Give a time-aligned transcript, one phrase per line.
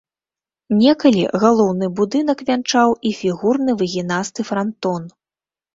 [0.83, 5.01] Некалі галоўны будынак вянчаў і фігурны выгінасты франтон.